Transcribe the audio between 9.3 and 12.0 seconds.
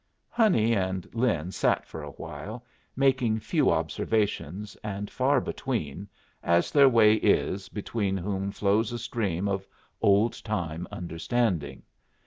of old time understanding.